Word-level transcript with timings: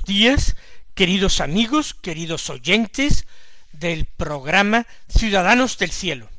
Días, 0.00 0.56
queridos 0.94 1.40
amigos, 1.40 1.92
queridos 1.94 2.48
oyentes 2.48 3.26
del 3.72 4.06
programa 4.06 4.86
Ciudadanos 5.08 5.76
del 5.76 5.90
Cielo. 5.90 6.30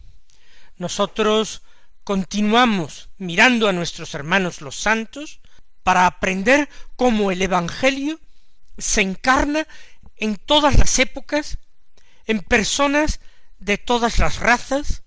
Nosotros 0.77 1.61
continuamos 2.03 3.09
mirando 3.17 3.67
a 3.67 3.73
nuestros 3.73 4.13
hermanos 4.15 4.61
los 4.61 4.75
santos 4.75 5.39
para 5.83 6.07
aprender 6.07 6.67
cómo 6.95 7.31
el 7.31 7.41
Evangelio 7.41 8.19
se 8.77 9.01
encarna 9.01 9.67
en 10.17 10.35
todas 10.37 10.77
las 10.77 10.97
épocas, 10.99 11.59
en 12.25 12.39
personas 12.41 13.19
de 13.59 13.77
todas 13.77 14.19
las 14.19 14.39
razas, 14.39 15.03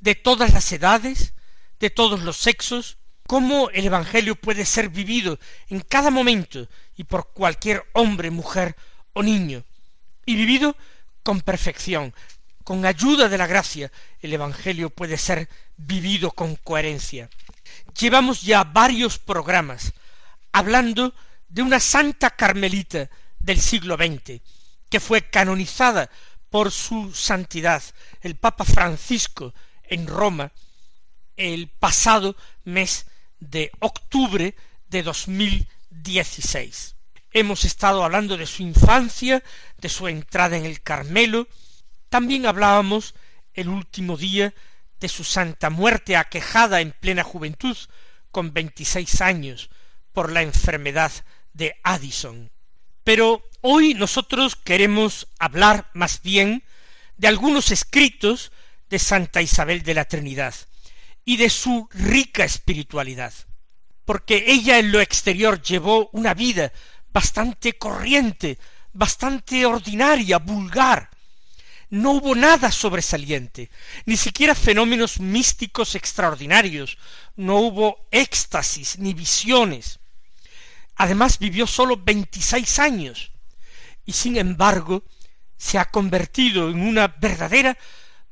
de 0.00 0.14
todas 0.14 0.52
las 0.52 0.72
edades, 0.72 1.34
de 1.78 1.90
todos 1.90 2.22
los 2.22 2.36
sexos, 2.36 2.98
cómo 3.26 3.70
el 3.70 3.86
Evangelio 3.86 4.36
puede 4.36 4.64
ser 4.64 4.88
vivido 4.88 5.38
en 5.68 5.80
cada 5.80 6.10
momento 6.10 6.68
y 6.96 7.04
por 7.04 7.32
cualquier 7.32 7.84
hombre, 7.92 8.30
mujer 8.30 8.76
o 9.12 9.22
niño, 9.22 9.64
y 10.26 10.36
vivido 10.36 10.76
con 11.22 11.40
perfección, 11.40 12.14
con 12.64 12.84
ayuda 12.86 13.28
de 13.28 13.38
la 13.38 13.46
gracia, 13.46 13.90
el 14.20 14.32
Evangelio 14.32 14.90
puede 14.90 15.18
ser 15.18 15.48
vivido 15.76 16.30
con 16.30 16.56
coherencia. 16.56 17.28
Llevamos 17.98 18.42
ya 18.42 18.64
varios 18.64 19.18
programas 19.18 19.92
hablando 20.52 21.14
de 21.48 21.62
una 21.62 21.80
santa 21.80 22.30
carmelita 22.30 23.10
del 23.38 23.60
siglo 23.60 23.96
XX, 23.96 24.40
que 24.88 25.00
fue 25.00 25.28
canonizada 25.28 26.10
por 26.50 26.70
su 26.70 27.14
santidad, 27.14 27.82
el 28.20 28.36
Papa 28.36 28.64
Francisco, 28.64 29.54
en 29.84 30.06
Roma, 30.06 30.52
el 31.36 31.68
pasado 31.68 32.36
mes 32.64 33.06
de 33.40 33.72
octubre 33.80 34.54
de 34.88 35.02
2016. 35.92 36.96
Hemos 37.32 37.64
estado 37.64 38.04
hablando 38.04 38.36
de 38.36 38.46
su 38.46 38.62
infancia, 38.62 39.42
de 39.78 39.88
su 39.88 40.08
entrada 40.08 40.56
en 40.56 40.64
el 40.64 40.82
Carmelo, 40.82 41.48
también 42.08 42.44
hablábamos 42.44 43.14
el 43.54 43.68
último 43.68 44.16
día 44.16 44.52
de 45.00 45.08
su 45.08 45.24
santa 45.24 45.70
muerte 45.70 46.16
aquejada 46.16 46.80
en 46.80 46.92
plena 46.92 47.22
juventud, 47.22 47.76
con 48.30 48.52
veintiséis 48.52 49.20
años, 49.20 49.70
por 50.12 50.30
la 50.30 50.42
enfermedad 50.42 51.12
de 51.54 51.74
Addison. 51.82 52.50
Pero 53.02 53.42
hoy 53.62 53.94
nosotros 53.94 54.56
queremos 54.56 55.28
hablar 55.38 55.90
más 55.94 56.20
bien 56.22 56.64
de 57.16 57.28
algunos 57.28 57.70
escritos 57.70 58.52
de 58.90 58.98
Santa 58.98 59.40
Isabel 59.40 59.82
de 59.82 59.94
la 59.94 60.04
Trinidad 60.04 60.54
y 61.24 61.38
de 61.38 61.48
su 61.50 61.88
rica 61.92 62.44
espiritualidad, 62.44 63.32
porque 64.04 64.44
ella 64.46 64.78
en 64.78 64.92
lo 64.92 65.00
exterior 65.00 65.62
llevó 65.62 66.10
una 66.12 66.34
vida 66.34 66.72
bastante 67.12 67.74
corriente, 67.74 68.58
bastante 68.92 69.64
ordinaria, 69.66 70.38
vulgar. 70.38 71.10
No 71.90 72.12
hubo 72.12 72.34
nada 72.34 72.72
sobresaliente, 72.72 73.70
ni 74.06 74.16
siquiera 74.16 74.54
fenómenos 74.54 75.20
místicos 75.20 75.94
extraordinarios, 75.94 76.96
no 77.36 77.58
hubo 77.58 78.06
éxtasis 78.10 78.98
ni 78.98 79.12
visiones. 79.12 79.98
Además 80.96 81.38
vivió 81.38 81.66
sólo 81.66 81.98
veintiséis 81.98 82.78
años, 82.78 83.32
y 84.06 84.12
sin 84.12 84.36
embargo 84.36 85.04
se 85.58 85.78
ha 85.78 85.84
convertido 85.84 86.70
en 86.70 86.80
una 86.80 87.08
verdadera 87.08 87.76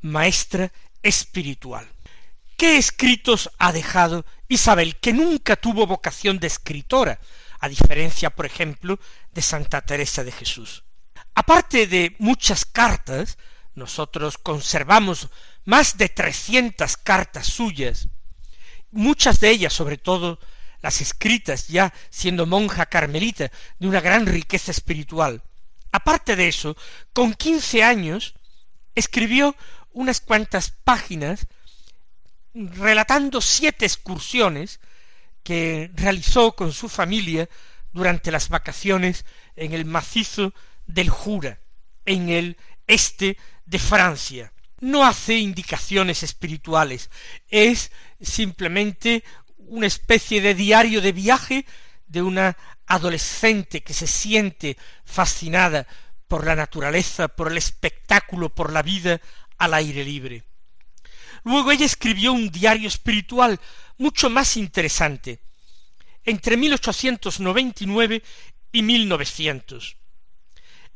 maestra 0.00 0.72
espiritual. 1.02 1.86
¿Qué 2.60 2.76
escritos 2.76 3.50
ha 3.56 3.72
dejado 3.72 4.26
Isabel, 4.46 4.96
que 5.00 5.14
nunca 5.14 5.56
tuvo 5.56 5.86
vocación 5.86 6.38
de 6.38 6.48
escritora, 6.48 7.18
a 7.58 7.70
diferencia, 7.70 8.28
por 8.28 8.44
ejemplo, 8.44 9.00
de 9.32 9.40
Santa 9.40 9.80
Teresa 9.80 10.24
de 10.24 10.30
Jesús? 10.30 10.84
Aparte 11.34 11.86
de 11.86 12.16
muchas 12.18 12.66
cartas, 12.66 13.38
nosotros 13.74 14.36
conservamos 14.36 15.30
más 15.64 15.96
de 15.96 16.10
trescientas 16.10 16.98
cartas 16.98 17.46
suyas, 17.46 18.08
muchas 18.90 19.40
de 19.40 19.48
ellas, 19.48 19.72
sobre 19.72 19.96
todo 19.96 20.38
las 20.82 21.00
escritas 21.00 21.68
ya 21.68 21.94
siendo 22.10 22.44
monja 22.44 22.84
carmelita, 22.84 23.50
de 23.78 23.88
una 23.88 24.02
gran 24.02 24.26
riqueza 24.26 24.70
espiritual. 24.70 25.42
Aparte 25.92 26.36
de 26.36 26.48
eso, 26.48 26.76
con 27.14 27.32
quince 27.32 27.82
años 27.82 28.34
escribió 28.94 29.56
unas 29.92 30.20
cuantas 30.20 30.72
páginas 30.84 31.46
relatando 32.54 33.40
siete 33.40 33.86
excursiones 33.86 34.80
que 35.42 35.90
realizó 35.94 36.52
con 36.54 36.72
su 36.72 36.88
familia 36.88 37.48
durante 37.92 38.30
las 38.30 38.48
vacaciones 38.48 39.24
en 39.56 39.72
el 39.72 39.84
macizo 39.84 40.52
del 40.86 41.10
Jura, 41.10 41.60
en 42.04 42.28
el 42.28 42.56
este 42.86 43.36
de 43.64 43.78
Francia. 43.78 44.52
No 44.80 45.04
hace 45.04 45.34
indicaciones 45.38 46.22
espirituales, 46.22 47.10
es 47.48 47.92
simplemente 48.20 49.24
una 49.56 49.86
especie 49.86 50.40
de 50.40 50.54
diario 50.54 51.00
de 51.00 51.12
viaje 51.12 51.66
de 52.06 52.22
una 52.22 52.56
adolescente 52.86 53.82
que 53.82 53.94
se 53.94 54.06
siente 54.06 54.76
fascinada 55.04 55.86
por 56.26 56.46
la 56.46 56.56
naturaleza, 56.56 57.28
por 57.28 57.50
el 57.50 57.58
espectáculo, 57.58 58.54
por 58.54 58.72
la 58.72 58.82
vida 58.82 59.20
al 59.58 59.74
aire 59.74 60.04
libre. 60.04 60.44
Luego 61.44 61.70
ella 61.72 61.86
escribió 61.86 62.32
un 62.32 62.50
diario 62.50 62.88
espiritual 62.88 63.60
mucho 63.98 64.30
más 64.30 64.56
interesante, 64.56 65.40
entre 66.24 66.56
1899 66.56 68.22
y 68.72 68.82
1900. 68.82 69.96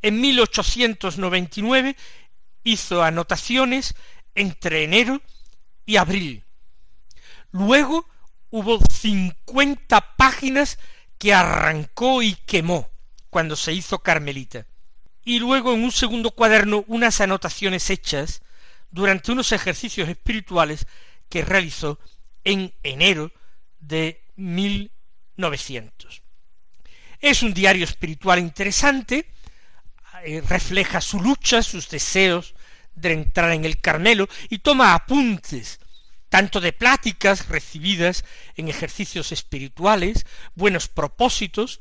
En 0.02 0.20
1899 0.20 1.96
hizo 2.62 3.02
anotaciones 3.02 3.94
entre 4.35 4.85
enero 4.85 5.23
y 5.87 5.96
abril. 5.96 6.44
Luego 7.50 8.08
hubo 8.50 8.81
cincuenta 8.91 10.17
páginas 10.17 10.79
que 11.19 11.32
arrancó 11.32 12.23
y 12.23 12.35
quemó 12.35 12.91
cuando 13.31 13.56
se 13.56 13.73
hizo 13.73 13.99
carmelita. 14.00 14.67
Y 15.25 15.38
luego 15.38 15.73
en 15.73 15.82
un 15.82 15.93
segundo 15.93 16.31
cuaderno 16.31 16.85
unas 16.87 17.20
anotaciones 17.20 17.88
hechas 17.91 18.43
durante 18.94 19.32
unos 19.32 19.50
ejercicios 19.50 20.08
espirituales 20.08 20.87
que 21.29 21.44
realizó 21.44 21.99
en 22.44 22.73
enero 22.85 23.32
de 23.81 24.23
1900. 24.37 26.23
Es 27.19 27.43
un 27.43 27.52
diario 27.52 27.85
espiritual 27.85 28.38
interesante, 28.38 29.26
eh, 30.23 30.41
refleja 30.49 31.00
su 31.00 31.20
lucha, 31.20 31.61
sus 31.64 31.88
deseos 31.88 32.55
de 32.94 33.14
entrar 33.14 33.50
en 33.50 33.64
el 33.64 33.81
Carmelo 33.81 34.29
y 34.49 34.58
toma 34.58 34.94
apuntes 34.94 35.81
tanto 36.29 36.61
de 36.61 36.73
pláticas 36.73 37.49
recibidas 37.49 38.25
en 38.55 38.69
ejercicios 38.69 39.32
espirituales, 39.32 40.25
buenos 40.55 40.87
propósitos, 40.87 41.81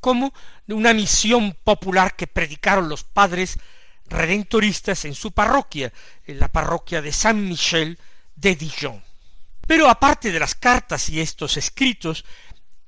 como 0.00 0.32
de 0.66 0.72
una 0.72 0.94
misión 0.94 1.54
popular 1.62 2.16
que 2.16 2.26
predicaron 2.26 2.88
los 2.88 3.04
padres 3.04 3.58
redentoristas 4.06 5.04
en 5.04 5.14
su 5.14 5.32
parroquia, 5.32 5.92
en 6.24 6.38
la 6.38 6.48
parroquia 6.48 7.02
de 7.02 7.12
San 7.12 7.48
Michel 7.48 7.98
de 8.36 8.56
Dijon. 8.56 9.02
Pero 9.66 9.88
aparte 9.88 10.30
de 10.30 10.40
las 10.40 10.54
cartas 10.54 11.08
y 11.08 11.20
estos 11.20 11.56
escritos, 11.56 12.24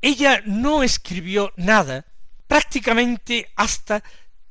ella 0.00 0.42
no 0.44 0.82
escribió 0.82 1.52
nada 1.56 2.04
prácticamente 2.46 3.50
hasta 3.56 4.02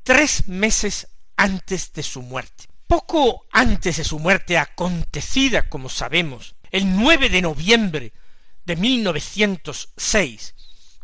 tres 0.04 0.48
meses 0.48 1.08
antes 1.38 1.94
de 1.94 2.04
su 2.04 2.22
muerte. 2.22 2.66
Poco 2.88 3.46
antes 3.52 3.98
de 3.98 4.04
su 4.04 4.20
muerte 4.20 4.58
acontecida, 4.58 5.70
como 5.70 5.90
sabemos, 5.90 6.56
el 6.72 6.96
9 6.96 7.30
de 7.30 7.42
noviembre 7.42 8.14
de 8.66 8.76
1906, 8.76 10.56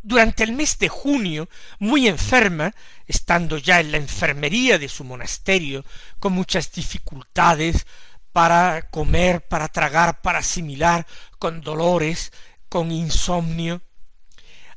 durante 0.03 0.43
el 0.43 0.53
mes 0.53 0.77
de 0.79 0.89
junio, 0.89 1.49
muy 1.79 2.07
enferma, 2.07 2.73
estando 3.07 3.57
ya 3.57 3.79
en 3.79 3.91
la 3.91 3.97
enfermería 3.97 4.77
de 4.77 4.89
su 4.89 5.03
monasterio, 5.03 5.85
con 6.19 6.33
muchas 6.33 6.71
dificultades 6.71 7.85
para 8.31 8.89
comer, 8.89 9.47
para 9.47 9.67
tragar, 9.67 10.21
para 10.21 10.39
asimilar, 10.39 11.05
con 11.37 11.61
dolores, 11.61 12.31
con 12.69 12.91
insomnio, 12.91 13.81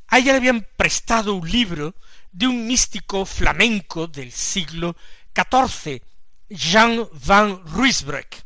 a 0.07 0.19
ella 0.19 0.33
le 0.33 0.37
habían 0.37 0.67
prestado 0.77 1.33
un 1.33 1.49
libro 1.49 1.95
de 2.31 2.47
un 2.47 2.67
místico 2.67 3.25
flamenco 3.25 4.07
del 4.07 4.31
siglo 4.31 4.95
XIV, 5.33 6.01
Jean 6.49 7.07
van 7.25 7.65
Ruysbroek. 7.65 8.43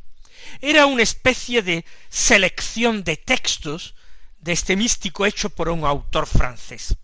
Era 0.62 0.86
una 0.86 1.04
especie 1.04 1.62
de 1.62 1.86
selección 2.10 3.04
de 3.04 3.18
textos 3.18 3.96
de 4.40 4.54
este 4.54 4.76
místico 4.76 5.26
hecho 5.26 5.50
por 5.50 5.70
un 5.70 5.86
autor 5.86 6.28
francés. 6.28 6.96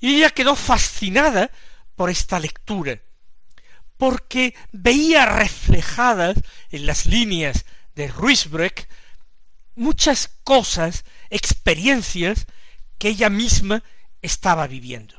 Y 0.00 0.16
ella 0.16 0.30
quedó 0.30 0.56
fascinada 0.56 1.50
por 1.94 2.10
esta 2.10 2.38
lectura, 2.38 3.00
porque 3.96 4.54
veía 4.72 5.26
reflejadas 5.26 6.36
en 6.70 6.86
las 6.86 7.06
líneas 7.06 7.66
de 7.94 8.08
Ruysbroek 8.08 8.88
muchas 9.74 10.28
cosas, 10.44 11.04
experiencias 11.28 12.46
que 12.98 13.08
ella 13.08 13.30
misma 13.30 13.82
estaba 14.22 14.66
viviendo. 14.66 15.14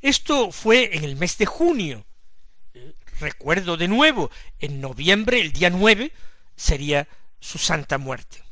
Esto 0.00 0.50
fue 0.50 0.96
en 0.96 1.04
el 1.04 1.16
mes 1.16 1.38
de 1.38 1.46
junio. 1.46 2.04
Recuerdo 3.20 3.76
de 3.76 3.88
nuevo, 3.88 4.30
en 4.58 4.80
noviembre, 4.80 5.40
el 5.40 5.52
día 5.52 5.70
nueve, 5.70 6.12
sería 6.56 7.08
su 7.40 7.58
santa 7.58 7.98
muerte. 7.98 8.42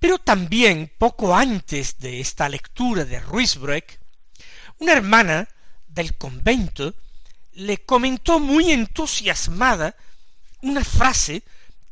Pero 0.00 0.18
también, 0.18 0.90
poco 0.98 1.36
antes 1.36 1.98
de 1.98 2.20
esta 2.20 2.48
lectura 2.48 3.04
de 3.04 3.20
Ruysbroek, 3.20 4.00
una 4.78 4.94
hermana 4.94 5.46
del 5.86 6.16
convento 6.16 6.94
le 7.52 7.84
comentó 7.84 8.40
muy 8.40 8.72
entusiasmada 8.72 9.94
una 10.62 10.82
frase 10.84 11.42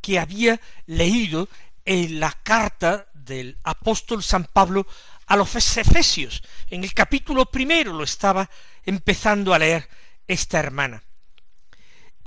que 0.01 0.17
había 0.17 0.59
leído 0.87 1.49
en 1.85 2.19
la 2.19 2.31
carta 2.31 3.07
del 3.13 3.57
apóstol 3.63 4.23
San 4.23 4.45
Pablo 4.45 4.87
a 5.27 5.35
los 5.35 5.55
Efesios. 5.55 6.41
En 6.71 6.83
el 6.83 6.95
capítulo 6.95 7.45
primero 7.45 7.93
lo 7.93 8.03
estaba 8.03 8.49
empezando 8.85 9.53
a 9.53 9.59
leer 9.59 9.87
esta 10.27 10.57
hermana. 10.57 11.03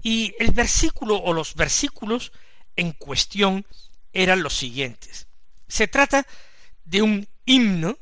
Y 0.00 0.32
el 0.38 0.52
versículo 0.52 1.16
o 1.16 1.32
los 1.32 1.54
versículos 1.54 2.30
en 2.76 2.92
cuestión 2.92 3.66
eran 4.12 4.44
los 4.44 4.56
siguientes. 4.56 5.26
Se 5.72 5.88
trata 5.88 6.26
de 6.84 7.00
un 7.00 7.26
himno 7.46 7.98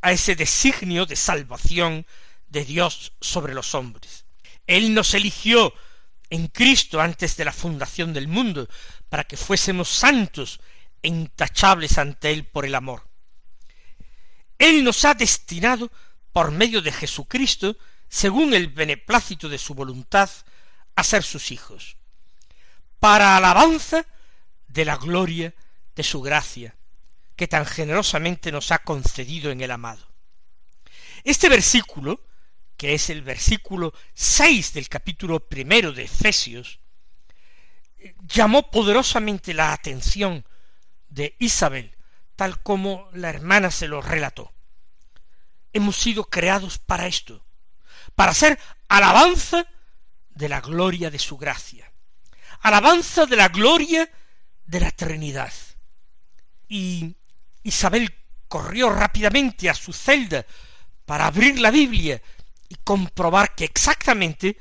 a 0.00 0.10
ese 0.10 0.34
designio 0.34 1.04
de 1.04 1.16
salvación 1.16 2.06
de 2.48 2.64
Dios 2.64 3.12
sobre 3.20 3.52
los 3.52 3.74
hombres. 3.74 4.24
Él 4.66 4.94
nos 4.94 5.12
eligió 5.12 5.74
en 6.30 6.46
Cristo 6.46 6.98
antes 6.98 7.36
de 7.36 7.44
la 7.44 7.52
fundación 7.52 8.14
del 8.14 8.26
mundo, 8.26 8.70
para 9.10 9.24
que 9.24 9.36
fuésemos 9.36 9.90
santos 9.90 10.60
e 11.02 11.08
intachables 11.08 11.98
ante 11.98 12.30
Él 12.30 12.46
por 12.46 12.64
el 12.64 12.74
amor. 12.74 13.06
Él 14.58 14.82
nos 14.82 15.04
ha 15.04 15.12
destinado, 15.12 15.92
por 16.32 16.52
medio 16.52 16.80
de 16.80 16.90
Jesucristo, 16.90 17.76
según 18.08 18.54
el 18.54 18.68
beneplácito 18.68 19.50
de 19.50 19.58
su 19.58 19.74
voluntad, 19.74 20.30
a 20.96 21.04
ser 21.04 21.22
sus 21.22 21.50
hijos, 21.50 21.98
para 22.98 23.36
alabanza 23.36 24.06
de 24.68 24.86
la 24.86 24.96
gloria 24.96 25.52
de 25.94 26.02
su 26.02 26.22
gracia, 26.22 26.79
que 27.40 27.48
tan 27.48 27.64
generosamente 27.64 28.52
nos 28.52 28.70
ha 28.70 28.80
concedido 28.80 29.50
en 29.50 29.62
el 29.62 29.70
amado. 29.70 30.06
Este 31.24 31.48
versículo, 31.48 32.20
que 32.76 32.92
es 32.92 33.08
el 33.08 33.22
versículo 33.22 33.94
seis 34.12 34.74
del 34.74 34.90
capítulo 34.90 35.40
primero 35.48 35.90
de 35.90 36.02
Efesios, 36.02 36.80
llamó 38.28 38.70
poderosamente 38.70 39.54
la 39.54 39.72
atención 39.72 40.44
de 41.08 41.34
Isabel, 41.38 41.96
tal 42.36 42.62
como 42.62 43.08
la 43.14 43.30
hermana 43.30 43.70
se 43.70 43.88
lo 43.88 44.02
relató. 44.02 44.52
Hemos 45.72 45.96
sido 45.96 46.24
creados 46.24 46.78
para 46.78 47.06
esto, 47.06 47.42
para 48.14 48.34
ser 48.34 48.58
alabanza 48.86 49.66
de 50.28 50.48
la 50.50 50.60
gloria 50.60 51.10
de 51.10 51.18
su 51.18 51.38
gracia, 51.38 51.90
alabanza 52.60 53.24
de 53.24 53.36
la 53.36 53.48
gloria 53.48 54.12
de 54.66 54.80
la 54.80 54.90
Trinidad. 54.90 55.54
Y 56.68 57.16
Isabel 57.62 58.14
corrió 58.48 58.90
rápidamente 58.90 59.70
a 59.70 59.74
su 59.74 59.92
celda 59.92 60.44
para 61.04 61.26
abrir 61.26 61.60
la 61.60 61.70
Biblia 61.70 62.20
y 62.68 62.76
comprobar 62.84 63.54
que 63.54 63.64
exactamente 63.64 64.56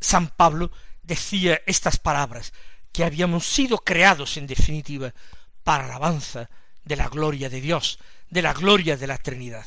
San 0.00 0.28
Pablo 0.28 0.70
decía 1.02 1.60
estas 1.66 1.98
palabras, 1.98 2.52
que 2.92 3.04
habíamos 3.04 3.46
sido 3.46 3.78
creados 3.78 4.36
en 4.36 4.46
definitiva 4.46 5.14
para 5.64 5.84
alabanza 5.84 6.50
de 6.84 6.96
la 6.96 7.08
gloria 7.08 7.48
de 7.48 7.60
Dios, 7.60 7.98
de 8.28 8.42
la 8.42 8.52
gloria 8.52 8.96
de 8.96 9.06
la 9.06 9.18
Trinidad. 9.18 9.66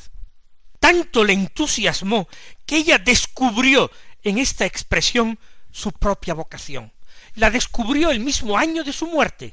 Tanto 0.80 1.24
le 1.24 1.32
entusiasmó 1.32 2.28
que 2.64 2.76
ella 2.76 2.98
descubrió 2.98 3.90
en 4.22 4.38
esta 4.38 4.66
expresión 4.66 5.38
su 5.70 5.92
propia 5.92 6.34
vocación. 6.34 6.92
La 7.34 7.50
descubrió 7.50 8.10
el 8.10 8.20
mismo 8.20 8.56
año 8.56 8.84
de 8.84 8.92
su 8.92 9.06
muerte. 9.06 9.52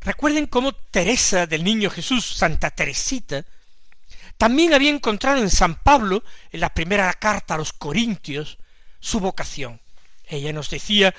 Recuerden 0.00 0.46
cómo 0.46 0.72
Teresa 0.72 1.46
del 1.46 1.64
Niño 1.64 1.90
Jesús, 1.90 2.24
Santa 2.24 2.70
Teresita, 2.70 3.44
también 4.36 4.72
había 4.72 4.90
encontrado 4.90 5.40
en 5.40 5.50
San 5.50 5.82
Pablo, 5.82 6.22
en 6.52 6.60
la 6.60 6.72
primera 6.72 7.12
carta 7.14 7.54
a 7.54 7.58
los 7.58 7.72
Corintios, 7.72 8.58
su 9.00 9.18
vocación. 9.18 9.80
Ella 10.24 10.52
nos 10.52 10.70
decía 10.70 11.14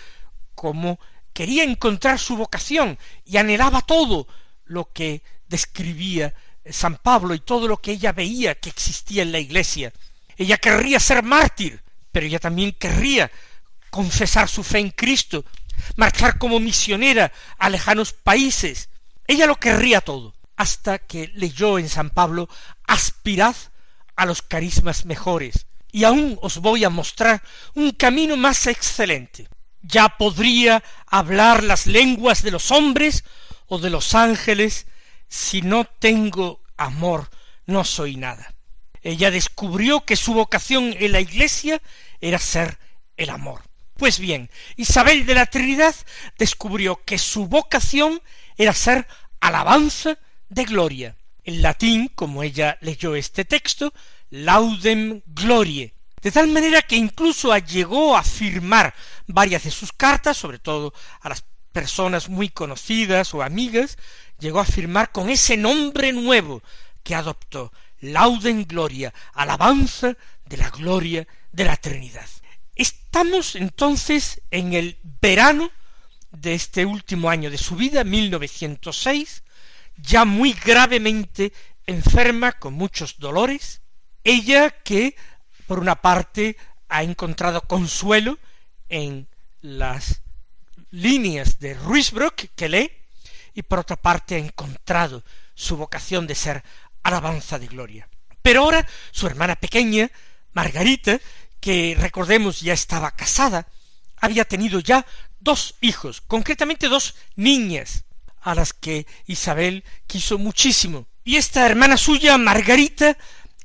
cómo 0.56 1.00
quería 1.34 1.64
encontrar 1.64 2.20
su 2.20 2.38
vocación 2.38 2.98
y 3.26 3.38
anhelaba 3.38 3.82
todo 3.82 4.28
lo 4.66 4.92
que 4.92 5.22
describía 5.48 6.34
San 6.70 6.98
Pablo 6.98 7.34
y 7.34 7.40
todo 7.40 7.68
lo 7.68 7.78
que 7.78 7.92
ella 7.92 8.12
veía 8.12 8.56
que 8.56 8.70
existía 8.70 9.24
en 9.24 9.32
la 9.32 9.40
iglesia. 9.40 9.92
Ella 10.38 10.58
querría 10.58 11.00
ser 11.00 11.24
mártir, 11.24 11.82
pero 12.12 12.26
ella 12.26 12.40
también 12.40 12.72
querría 12.72 13.30
confesar 13.90 14.48
su 14.48 14.64
fe 14.64 14.80
en 14.80 14.92
Cristo 14.92 15.44
marchar 15.96 16.38
como 16.38 16.60
misionera 16.60 17.32
a 17.58 17.70
lejanos 17.70 18.14
países. 18.14 18.90
Ella 19.28 19.46
lo 19.46 19.56
querría 19.56 20.02
todo, 20.02 20.36
hasta 20.56 21.00
que 21.00 21.32
leyó 21.36 21.80
en 21.80 21.90
San 21.90 22.10
Pablo 22.10 22.50
aspirad 22.86 23.56
a 24.16 24.26
los 24.26 24.42
carismas 24.42 25.06
mejores, 25.06 25.68
y 25.92 26.04
aún 26.04 26.38
os 26.42 26.58
voy 26.58 26.84
a 26.84 26.90
mostrar 26.90 27.42
un 27.76 27.92
camino 27.92 28.36
más 28.36 28.68
excelente. 28.68 29.48
Ya 29.82 30.18
podría 30.18 30.84
hablar 31.08 31.64
las 31.64 31.88
lenguas 31.88 32.44
de 32.44 32.52
los 32.52 32.72
hombres 32.72 33.24
o 33.68 33.80
de 33.80 33.90
los 33.90 34.14
ángeles, 34.14 34.88
si 35.30 35.62
no 35.62 35.86
tengo 35.86 36.62
amor, 36.76 37.30
no 37.66 37.86
soy 37.86 38.18
nada. 38.18 38.54
Ella 39.02 39.32
descubrió 39.32 40.04
que 40.04 40.18
su 40.18 40.34
vocación 40.34 40.94
en 41.00 41.12
la 41.14 41.22
iglesia 41.22 41.82
era 42.20 42.40
ser 42.40 42.78
el 43.16 43.30
amor. 43.30 43.69
Pues 44.00 44.18
bien, 44.18 44.50
Isabel 44.78 45.26
de 45.26 45.36
la 45.36 45.46
Trinidad 45.46 45.94
descubrió 46.38 47.04
que 47.04 47.20
su 47.20 47.48
vocación 47.48 48.22
era 48.56 48.74
ser 48.74 49.06
alabanza 49.42 50.18
de 50.48 50.64
gloria. 50.64 51.18
En 51.44 51.62
latín, 51.62 52.10
como 52.16 52.42
ella 52.42 52.78
leyó 52.80 53.14
este 53.14 53.44
texto, 53.44 53.94
laudem 54.30 55.22
glorie. 55.26 55.94
De 56.22 56.32
tal 56.32 56.48
manera 56.48 56.82
que 56.82 56.96
incluso 56.96 57.56
llegó 57.58 58.16
a 58.16 58.24
firmar 58.24 58.96
varias 59.28 59.66
de 59.66 59.72
sus 59.72 59.92
cartas, 59.92 60.38
sobre 60.38 60.60
todo 60.60 60.94
a 61.20 61.28
las 61.28 61.44
personas 61.74 62.30
muy 62.30 62.48
conocidas 62.48 63.34
o 63.34 63.44
amigas, 63.44 63.98
llegó 64.40 64.62
a 64.62 64.66
firmar 64.66 65.12
con 65.12 65.30
ese 65.30 65.58
nombre 65.58 66.14
nuevo 66.14 66.64
que 67.04 67.16
adoptó, 67.16 67.74
laudem 68.00 68.64
gloria, 68.64 69.14
alabanza 69.34 70.16
de 70.46 70.56
la 70.56 70.70
gloria 70.70 71.28
de 71.52 71.66
la 71.66 71.76
Trinidad. 71.76 72.30
Estamos 72.80 73.58
entonces 73.58 74.42
en 74.52 74.72
el 74.72 74.98
verano 75.20 75.70
de 76.32 76.54
este 76.54 76.86
último 76.86 77.30
año 77.30 77.52
de 77.52 77.58
su 77.58 77.76
vida, 77.76 78.06
1906, 78.06 79.44
ya 79.98 80.24
muy 80.24 80.54
gravemente 80.54 81.52
enferma, 81.88 82.54
con 82.54 82.76
muchos 82.76 83.20
dolores, 83.20 83.82
ella 84.24 84.70
que, 84.70 85.18
por 85.68 85.80
una 85.80 85.96
parte, 85.96 86.56
ha 86.88 87.04
encontrado 87.04 87.60
consuelo 87.64 88.40
en 88.88 89.28
las 89.60 90.22
líneas 90.90 91.60
de 91.60 91.74
Ruisbrook 91.74 92.36
que 92.56 92.70
lee, 92.70 92.92
y 93.56 93.62
por 93.64 93.80
otra 93.80 93.98
parte 93.98 94.36
ha 94.36 94.40
encontrado 94.40 95.26
su 95.54 95.76
vocación 95.76 96.28
de 96.28 96.36
ser 96.36 96.64
alabanza 97.04 97.60
de 97.60 97.68
gloria. 97.68 98.08
Pero 98.42 98.62
ahora 98.62 98.88
su 99.12 99.28
hermana 99.28 99.58
pequeña, 99.58 100.10
Margarita, 100.54 101.20
que 101.60 101.96
recordemos 102.00 102.62
ya 102.62 102.74
estaba 102.74 103.12
casada, 103.12 103.68
había 104.18 104.46
tenido 104.46 104.80
ya 104.80 105.06
dos 105.40 105.76
hijos, 105.82 106.22
concretamente 106.22 106.88
dos 106.88 107.16
niñas, 107.36 108.04
a 108.42 108.56
las 108.56 108.74
que 108.74 109.06
Isabel 109.28 109.84
quiso 110.08 110.38
muchísimo, 110.38 111.08
Y 111.24 111.36
esta 111.36 111.66
hermana 111.66 111.96
suya, 111.98 112.38
Margarita, 112.40 113.16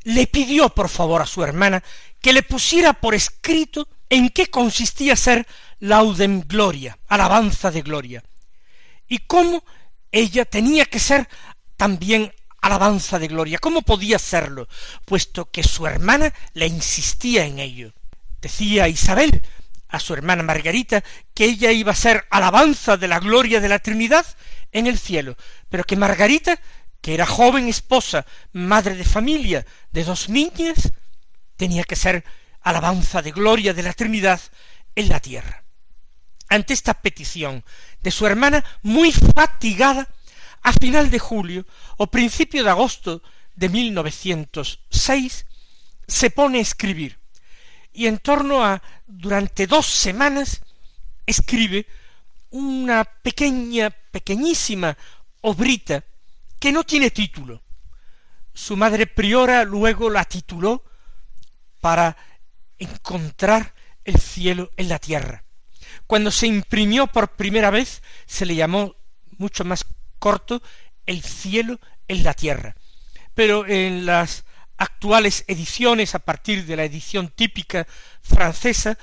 le 0.03 0.27
pidió 0.27 0.69
por 0.69 0.91
favor 0.91 1.23
a 1.23 1.27
su 1.27 1.43
hermana 1.43 1.83
que 2.21 2.35
le 2.35 2.43
pusiera 2.43 2.93
por 2.93 3.15
escrito 3.15 3.89
en 4.11 4.29
qué 4.29 4.49
consistía 4.49 5.17
ser 5.17 5.47
laudem 5.79 6.43
gloria, 6.47 6.99
alabanza 7.09 7.71
de 7.71 7.83
gloria, 7.83 8.23
y 9.09 9.19
cómo 9.21 9.65
ella 10.13 10.45
tenía 10.45 10.85
que 10.85 10.99
ser 10.99 11.29
también 11.77 12.35
alabanza 12.65 13.19
de 13.19 13.29
gloria. 13.29 13.59
¿Cómo 13.59 13.83
podía 13.83 14.19
serlo? 14.19 14.69
Puesto 15.05 15.51
que 15.51 15.63
su 15.63 15.87
hermana 15.87 16.33
le 16.55 16.67
insistía 16.67 17.45
en 17.45 17.59
ello. 17.59 17.93
Decía 18.41 18.89
Isabel 18.89 19.43
a 19.89 20.01
su 20.01 20.15
hermana 20.15 20.43
Margarita 20.43 21.05
que 21.35 21.45
ella 21.45 21.73
iba 21.73 21.93
a 21.93 21.97
ser 21.97 22.25
alabanza 22.31 22.97
de 22.97 23.07
la 23.07 23.21
gloria 23.21 23.61
de 23.61 23.69
la 23.69 23.81
Trinidad 23.81 24.25
en 24.73 24.87
el 24.87 24.99
cielo, 24.99 25.37
pero 25.69 25.85
que 25.85 25.97
Margarita, 25.97 26.59
que 27.03 27.13
era 27.13 27.27
joven 27.27 27.69
esposa, 27.69 28.25
madre 28.53 28.95
de 28.95 29.05
familia 29.05 29.67
de 29.93 30.05
dos 30.05 30.31
niñas, 30.31 30.91
tenía 31.59 31.85
que 31.85 31.97
ser 31.97 32.25
alabanza 32.63 33.21
de 33.21 33.33
gloria 33.33 33.75
de 33.75 33.83
la 33.83 33.93
Trinidad 33.93 34.41
en 34.95 35.11
la 35.11 35.21
tierra. 35.21 35.65
Ante 36.49 36.73
esta 36.73 36.95
petición 36.95 37.63
de 38.01 38.11
su 38.11 38.27
hermana, 38.27 38.65
muy 38.83 39.13
fatigada, 39.13 40.09
a 40.65 40.73
final 40.73 41.11
de 41.11 41.21
julio 41.21 41.67
o 41.99 42.09
principio 42.09 42.65
de 42.65 42.71
agosto 42.71 43.23
de 43.55 43.69
1906 43.69 45.47
se 46.09 46.31
pone 46.31 46.59
a 46.59 46.67
escribir 46.67 47.21
y 47.93 48.09
en 48.09 48.19
torno 48.19 48.65
a 48.65 48.83
durante 49.07 49.69
dos 49.69 49.87
semanas 49.87 50.61
escribe 51.27 51.87
una 52.51 53.05
pequeña, 53.05 53.91
pequeñísima 53.91 54.97
obrita 55.43 56.03
que 56.59 56.73
no 56.73 56.83
tiene 56.85 57.11
título. 57.11 57.63
Su 58.53 58.77
madre 58.77 59.07
priora 59.07 59.65
luego 59.65 60.09
la 60.09 60.25
tituló 60.25 60.83
para 61.81 62.17
encontrar 62.79 63.75
el 64.05 64.19
cielo 64.19 64.71
en 64.77 64.89
la 64.89 64.99
tierra. 64.99 65.45
Cuando 66.07 66.31
se 66.31 66.47
imprimió 66.47 67.07
por 67.07 67.37
primera 67.37 67.71
vez 67.71 68.03
se 68.27 68.47
le 68.47 68.55
llamó 68.55 68.97
mucho 69.39 69.65
más 69.65 69.85
corto 70.25 70.63
el 71.05 71.23
cielo 71.23 71.79
en 72.09 72.25
la 72.25 72.33
tierra. 72.33 72.75
Pero 73.35 73.67
en 73.67 74.07
las 74.07 74.47
actuales 74.79 75.45
ediciones, 75.49 76.15
a 76.15 76.19
partir 76.19 76.65
de 76.65 76.77
la 76.77 76.85
edición 76.85 77.29
típica 77.29 77.87
francesa, 78.23 78.97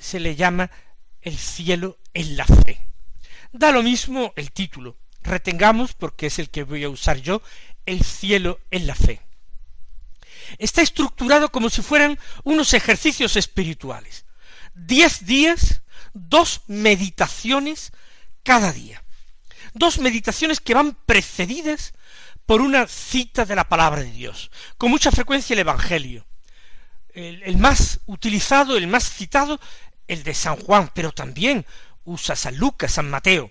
se 0.00 0.18
le 0.18 0.34
llama 0.34 0.68
el 1.22 1.38
cielo 1.38 1.98
en 2.12 2.36
la 2.36 2.44
fe. 2.44 2.80
Da 3.52 3.70
lo 3.70 3.84
mismo 3.84 4.32
el 4.34 4.50
título. 4.50 4.96
Retengamos, 5.22 5.92
porque 5.92 6.26
es 6.26 6.40
el 6.40 6.50
que 6.50 6.64
voy 6.64 6.82
a 6.82 6.88
usar 6.88 7.18
yo, 7.18 7.40
el 7.86 8.02
cielo 8.02 8.58
en 8.72 8.88
la 8.88 8.96
fe. 8.96 9.20
Está 10.58 10.82
estructurado 10.82 11.52
como 11.52 11.70
si 11.70 11.82
fueran 11.82 12.18
unos 12.42 12.74
ejercicios 12.74 13.36
espirituales. 13.36 14.24
Diez 14.74 15.24
días, 15.24 15.82
dos 16.14 16.62
meditaciones 16.66 17.92
cada 18.42 18.72
día 18.72 19.04
dos 19.78 19.98
meditaciones 19.98 20.60
que 20.60 20.74
van 20.74 20.96
precedidas 21.06 21.94
por 22.48 22.60
una 22.62 22.86
cita 22.86 23.44
de 23.44 23.54
la 23.54 23.68
palabra 23.68 24.02
de 24.02 24.10
Dios, 24.10 24.50
con 24.78 24.90
mucha 24.90 25.10
frecuencia 25.10 25.52
el 25.54 25.60
Evangelio. 25.60 26.26
El, 27.12 27.58
más 27.58 28.00
utilizado, 28.06 28.76
el 28.76 28.86
más 28.86 29.10
citado, 29.10 29.60
el 30.06 30.22
de 30.22 30.34
San 30.34 30.56
Juan, 30.56 30.90
pero 30.94 31.12
también 31.12 31.66
usa 32.04 32.36
San 32.36 32.56
Lucas, 32.56 32.92
San 32.92 33.10
Mateo. 33.10 33.50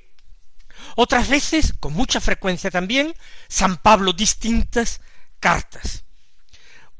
Otras 0.96 1.28
veces, 1.28 1.74
con 1.80 1.94
mucha 1.94 2.20
frecuencia 2.20 2.72
también, 2.72 3.14
San 3.48 3.78
Pablo 3.78 4.14
distintas 4.14 5.02
cartas. 5.40 6.06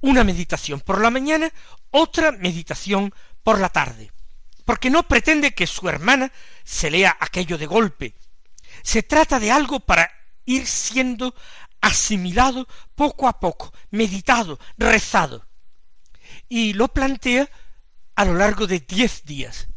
Una 0.02 0.24
meditación 0.24 0.82
por 0.82 1.02
la 1.02 1.10
mañana, 1.10 1.52
otra 1.90 2.32
meditación 2.32 3.14
por 3.44 3.60
la 3.60 3.70
tarde, 3.70 4.12
porque 4.66 4.90
no 4.90 5.08
pretende 5.08 5.56
que 5.56 5.66
su 5.66 5.90
hermana 5.90 6.32
se 6.64 6.92
lea 6.92 7.18
aquello 7.20 7.58
de 7.58 7.66
golpe, 7.66 8.14
se 8.88 9.04
trata 9.04 9.38
de 9.38 9.52
algo 9.52 9.82
para 9.82 10.10
ir 10.46 10.66
siendo 10.66 11.36
asimilado 11.82 12.66
poco 12.96 13.28
a 13.28 13.38
poco, 13.38 13.74
meditado, 13.92 14.58
rezado. 14.78 15.46
Y 16.48 16.72
lo 16.72 16.88
plantea 16.88 17.50
a 18.16 18.24
lo 18.24 18.36
largo 18.36 18.66
de 18.66 18.80
diez 18.80 19.26
días. 19.26 19.68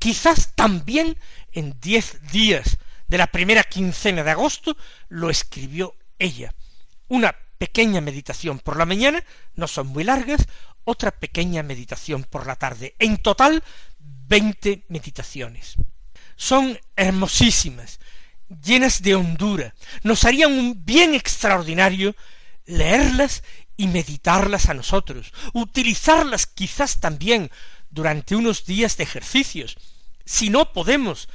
Quizás 0.00 0.56
también 0.56 1.16
en 1.52 1.78
diez 1.78 2.20
días 2.32 2.78
de 3.06 3.18
la 3.18 3.28
primera 3.28 3.62
quincena 3.62 4.24
de 4.24 4.32
agosto 4.32 4.76
lo 5.08 5.30
escribió 5.30 5.94
ella. 6.18 6.52
Una 7.06 7.36
pequeña 7.58 8.00
meditación 8.00 8.58
por 8.58 8.76
la 8.76 8.86
mañana, 8.86 9.22
no 9.54 9.68
son 9.68 9.86
muy 9.86 10.02
largas, 10.02 10.48
otra 10.82 11.12
pequeña 11.12 11.62
meditación 11.62 12.24
por 12.24 12.44
la 12.44 12.56
tarde. 12.56 12.96
En 12.98 13.18
total, 13.18 13.62
veinte 14.00 14.84
meditaciones. 14.88 15.76
Son 16.34 16.76
hermosísimas, 16.96 18.00
llenas 18.48 19.02
de 19.02 19.14
hondura. 19.14 19.74
Nos 20.02 20.24
harían 20.24 20.52
un 20.52 20.84
bien 20.84 21.14
extraordinario 21.14 22.14
leerlas 22.66 23.42
y 23.76 23.86
meditarlas 23.86 24.68
a 24.68 24.74
nosotros, 24.74 25.32
utilizarlas 25.54 26.46
quizás 26.46 27.00
también 27.00 27.50
durante 27.90 28.36
unos 28.36 28.66
días 28.66 28.96
de 28.96 29.04
ejercicios. 29.04 29.76
Si 30.24 30.50
no 30.50 30.72
podemos 30.72 31.28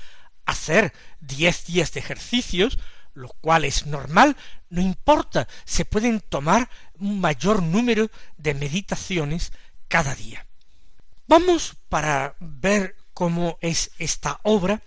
hacer 0.45 0.93
diez 1.19 1.65
días 1.65 1.93
de 1.93 2.01
ejercicios, 2.01 2.77
lo 3.13 3.29
cual 3.29 3.65
es 3.65 3.85
normal, 3.85 4.35
no 4.69 4.81
importa, 4.81 5.47
se 5.65 5.85
pueden 5.85 6.19
tomar 6.19 6.69
un 6.95 7.19
mayor 7.19 7.61
número 7.61 8.09
de 8.37 8.53
meditaciones 8.53 9.51
cada 9.87 10.15
día. 10.15 10.45
Vamos 11.27 11.75
para 11.89 12.35
ver 12.39 12.95
cómo 13.13 13.57
es 13.61 13.91
esta 13.97 14.39
obra 14.43 14.81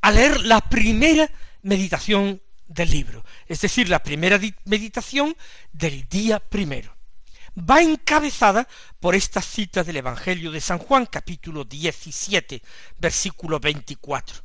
a 0.00 0.10
leer 0.10 0.40
la 0.40 0.60
primera 0.60 1.30
meditación 1.62 2.42
del 2.66 2.90
libro, 2.90 3.24
es 3.46 3.60
decir, 3.60 3.88
la 3.88 4.02
primera 4.02 4.40
meditación 4.64 5.36
del 5.72 6.08
día 6.08 6.38
primero. 6.40 6.96
Va 7.58 7.82
encabezada 7.82 8.66
por 8.98 9.14
esta 9.14 9.42
cita 9.42 9.84
del 9.84 9.98
Evangelio 9.98 10.50
de 10.50 10.60
San 10.60 10.78
Juan, 10.78 11.06
capítulo 11.06 11.64
17, 11.64 12.62
versículo 12.98 13.60
24. 13.60 14.36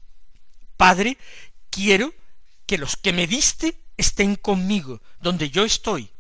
Padre, 0.76 1.18
quiero 1.70 2.14
que 2.66 2.78
los 2.78 2.98
que 2.98 3.14
me 3.14 3.26
diste 3.26 3.82
estén 3.96 4.36
conmigo, 4.36 5.02
donde 5.22 5.50
yo 5.50 5.64
estoy, 5.64 6.12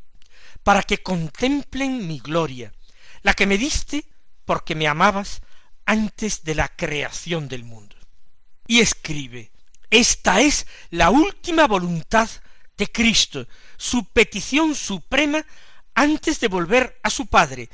para 0.64 0.82
que 0.82 1.04
contemplen 1.04 2.08
mi 2.08 2.20
gloria, 2.20 2.74
la 3.22 3.34
que 3.34 3.46
me 3.46 3.58
diste 3.58 4.06
porque 4.46 4.76
me 4.76 4.88
amabas 4.88 5.42
antes 5.86 6.44
de 6.44 6.56
la 6.56 6.70
creación 6.70 7.50
del 7.50 7.66
mundo. 7.66 7.96
Y 8.66 8.80
escribe, 8.80 9.52
esta 9.90 10.42
es 10.42 10.68
la 10.90 11.10
última 11.10 11.68
voluntad 11.68 12.30
de 12.78 12.92
Cristo, 12.92 13.48
su 13.78 14.06
petición 14.06 14.76
suprema 14.76 15.46
antes 15.96 16.40
de 16.40 16.48
volver 16.48 17.00
a 17.04 17.10
su 17.10 17.28
Padre. 17.28 17.70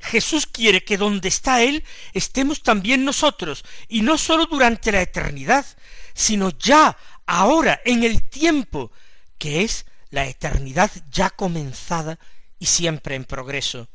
Jesús 0.00 0.46
quiere 0.46 0.84
que 0.84 0.96
donde 0.96 1.28
está 1.28 1.62
Él 1.62 1.84
estemos 2.12 2.62
también 2.62 3.04
nosotros, 3.04 3.64
y 3.88 4.02
no 4.02 4.16
sólo 4.16 4.46
durante 4.46 4.92
la 4.92 5.02
eternidad, 5.02 5.66
sino 6.14 6.50
ya, 6.50 6.96
ahora, 7.26 7.80
en 7.84 8.04
el 8.04 8.28
tiempo, 8.28 8.92
que 9.38 9.62
es 9.64 9.86
la 10.10 10.26
eternidad 10.26 10.90
ya 11.10 11.30
comenzada 11.30 12.18
y 12.58 12.66
siempre 12.66 13.16
en 13.16 13.24
progreso. 13.24 13.88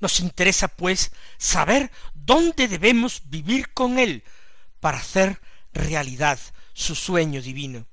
Nos 0.00 0.20
interesa, 0.20 0.68
pues, 0.68 1.12
saber 1.38 1.90
dónde 2.14 2.66
debemos 2.68 3.22
vivir 3.26 3.72
con 3.72 3.98
Él 3.98 4.24
para 4.80 4.98
hacer 4.98 5.40
realidad 5.72 6.38
su 6.78 6.94
sueño 6.94 7.42
divino. 7.42 7.86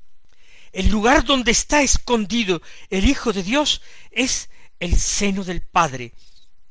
El 0.72 0.90
lugar 0.90 1.26
donde 1.26 1.52
está 1.52 1.82
escondido 1.82 2.62
el 2.90 3.10
Hijo 3.10 3.34
de 3.34 3.42
Dios 3.42 3.82
es 4.12 4.50
el 4.80 4.96
seno 5.00 5.44
del 5.44 5.62
Padre, 5.62 6.14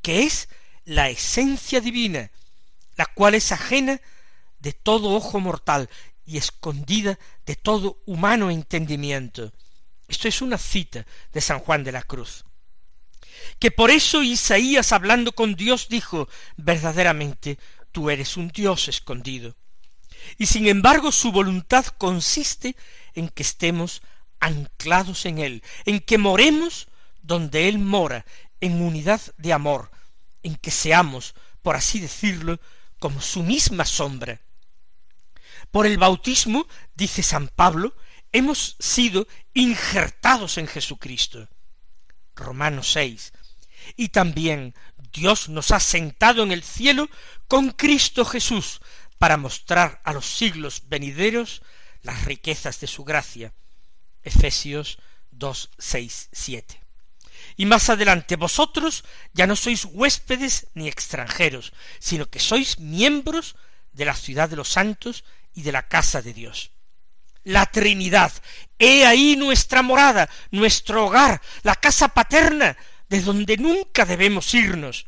que 0.01 0.23
es 0.23 0.49
la 0.85 1.09
esencia 1.09 1.81
divina, 1.81 2.31
la 2.97 3.07
cual 3.07 3.35
es 3.35 3.51
ajena 3.51 4.01
de 4.61 4.73
todo 4.73 5.11
ojo 5.11 5.41
mortal 5.41 5.91
y 6.25 6.37
escondida 6.37 7.19
de 7.47 7.57
todo 7.57 7.99
humano 8.07 8.51
entendimiento. 8.51 9.53
Esto 10.07 10.29
es 10.29 10.41
una 10.41 10.59
cita 10.59 11.05
de 11.33 11.41
San 11.41 11.59
Juan 11.59 11.83
de 11.83 11.93
la 11.93 12.03
Cruz. 12.03 12.45
Que 13.59 13.73
por 13.73 13.91
eso 13.91 14.23
Isaías 14.23 14.93
hablando 14.93 15.33
con 15.33 15.57
Dios 15.57 15.89
dijo, 15.89 16.29
verdaderamente, 16.57 17.59
tú 17.91 18.09
eres 18.09 18.37
un 18.37 18.49
Dios 18.49 18.87
escondido 18.89 19.57
y 20.39 20.47
sin 20.47 20.67
embargo 20.67 21.13
su 21.13 21.33
voluntad 21.33 21.87
consiste 21.87 22.77
en 23.15 23.29
que 23.29 23.43
estemos 23.43 24.03
anclados 24.41 25.27
en 25.27 25.39
Él, 25.39 25.63
en 25.85 26.01
que 26.01 26.19
moremos 26.19 26.89
donde 27.23 27.69
Él 27.69 27.79
mora, 27.79 28.27
en 28.61 28.83
unidad 28.83 29.21
de 29.39 29.53
amor, 29.53 29.91
en 30.43 30.57
que 30.57 30.71
seamos, 30.71 31.35
por 31.63 31.77
así 31.77 32.01
decirlo, 32.01 32.61
como 32.99 33.21
su 33.21 33.43
misma 33.43 33.85
sombra. 33.85 34.41
Por 35.71 35.87
el 35.87 35.99
bautismo, 35.99 36.67
dice 36.95 37.23
San 37.23 37.49
Pablo, 37.49 37.95
hemos 38.33 38.77
sido 38.79 39.27
injertados 39.55 40.59
en 40.59 40.67
Jesucristo. 40.67 41.49
Romanos 42.35 42.93
6. 42.93 43.33
Y 43.97 44.09
también 44.09 44.75
Dios 45.13 45.49
nos 45.49 45.71
ha 45.71 45.81
sentado 45.81 46.43
en 46.43 46.53
el 46.53 46.63
cielo 46.63 47.09
con 47.49 47.71
Cristo 47.71 48.25
Jesús 48.25 48.81
para 49.19 49.37
mostrar 49.37 50.01
a 50.05 50.13
los 50.13 50.27
siglos 50.27 50.83
venideros 50.87 51.63
las 52.03 52.25
riquezas 52.25 52.81
de 52.81 52.87
su 52.87 53.05
gracia. 53.05 53.53
Efesios 54.23 54.99
2, 55.31 55.71
6, 55.79 56.29
7. 56.33 56.81
Y 57.57 57.67
más 57.67 57.89
adelante, 57.91 58.37
vosotros 58.37 59.05
ya 59.33 59.47
no 59.47 59.57
sois 59.57 59.85
huéspedes 59.85 60.67
ni 60.75 60.89
extranjeros, 60.89 61.73
sino 61.99 62.27
que 62.27 62.41
sois 62.41 62.79
miembros 62.79 63.57
de 63.93 64.05
la 64.05 64.15
ciudad 64.15 64.49
de 64.49 64.57
los 64.57 64.69
santos 64.69 65.25
y 65.55 65.63
de 65.63 65.73
la 65.73 65.87
casa 65.87 66.21
de 66.21 66.33
Dios. 66.33 66.73
La 67.45 67.67
Trinidad, 67.67 68.33
he 68.79 69.07
ahí 69.07 69.37
nuestra 69.37 69.83
morada, 69.83 70.29
nuestro 70.51 71.07
hogar, 71.07 71.41
la 71.63 71.77
casa 71.77 72.09
paterna, 72.09 72.77
de 73.09 73.21
donde 73.21 73.57
nunca 73.57 74.05
debemos 74.05 74.53
irnos. 74.55 75.07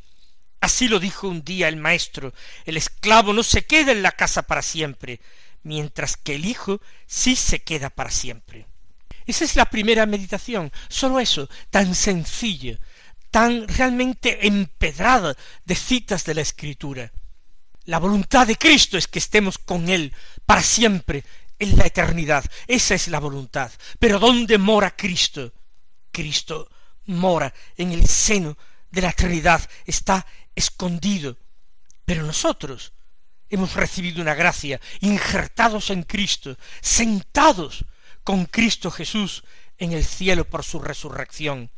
Así 0.60 0.88
lo 0.88 0.98
dijo 0.98 1.28
un 1.28 1.44
día 1.44 1.68
el 1.68 1.76
maestro, 1.76 2.32
el 2.64 2.76
esclavo 2.76 3.32
no 3.32 3.42
se 3.42 3.66
queda 3.66 3.92
en 3.92 4.02
la 4.02 4.12
casa 4.12 4.42
para 4.42 4.62
siempre, 4.62 5.20
mientras 5.62 6.16
que 6.16 6.34
el 6.34 6.44
hijo 6.44 6.80
sí 7.06 7.36
se 7.36 7.62
queda 7.62 7.90
para 7.90 8.10
siempre. 8.10 8.66
Esa 9.26 9.44
es 9.44 9.56
la 9.56 9.66
primera 9.66 10.06
meditación, 10.06 10.72
sólo 10.88 11.20
eso, 11.20 11.48
tan 11.70 11.94
sencillo, 11.94 12.78
tan 13.30 13.68
realmente 13.68 14.46
empedrada 14.46 15.36
de 15.64 15.75
citas 15.75 16.25
de 16.25 16.34
la 16.34 16.40
Escritura. 16.42 17.12
La 17.84 17.98
voluntad 17.98 18.46
de 18.46 18.56
Cristo 18.56 18.96
es 18.96 19.08
que 19.08 19.18
estemos 19.18 19.58
con 19.58 19.88
Él 19.88 20.12
para 20.46 20.62
siempre, 20.62 21.25
en 21.58 21.76
la 21.76 21.86
eternidad. 21.86 22.44
Esa 22.66 22.94
es 22.94 23.08
la 23.08 23.20
voluntad. 23.20 23.70
Pero 23.98 24.18
¿dónde 24.18 24.58
mora 24.58 24.94
Cristo? 24.94 25.52
Cristo 26.10 26.70
mora 27.06 27.52
en 27.76 27.92
el 27.92 28.06
seno 28.06 28.56
de 28.90 29.02
la 29.02 29.10
eternidad, 29.10 29.68
está 29.84 30.26
escondido. 30.56 31.36
Pero 32.04 32.25
nosotros 32.25 32.92
hemos 33.48 33.75
recibido 33.75 34.20
una 34.20 34.34
gracia, 34.34 34.80
injertados 35.00 35.90
en 35.90 36.02
Cristo, 36.02 36.56
sentados 36.80 37.84
con 38.25 38.46
Cristo 38.46 38.90
Jesús 38.90 39.44
en 39.78 39.92
el 39.92 40.04
cielo 40.04 40.48
por 40.48 40.64
su 40.64 40.80
resurrección. 40.80 41.70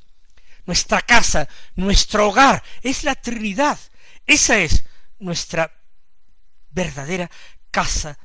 Nuestra 0.64 1.02
casa, 1.02 1.48
nuestro 1.74 2.28
hogar 2.28 2.62
es 2.82 3.04
la 3.04 3.14
Trinidad. 3.14 3.78
Esa 4.26 4.58
es 4.58 4.84
nuestra 5.18 5.72
verdadera 6.70 7.30
casa 7.70 8.18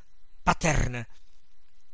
paterna. 0.44 1.08